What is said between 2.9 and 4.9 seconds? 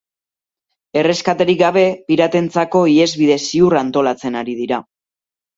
ihesbide ziurra antolatzen ari dira.